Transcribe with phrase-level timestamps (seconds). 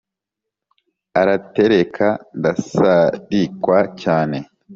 [1.21, 2.07] aratereka
[2.37, 4.37] ndasarikwa cyane